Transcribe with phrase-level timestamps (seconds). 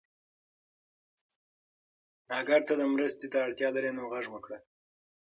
[2.39, 4.57] اگر ته مرستې ته اړتیا لرې نو غږ وکړه.